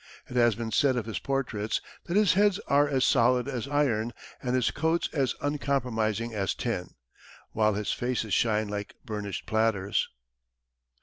[0.27, 4.13] It has been said of his portraits that his heads are as solid as iron
[4.41, 6.95] and his coats as uncompromising as tin,
[7.51, 10.09] while his faces shine like burnished platters.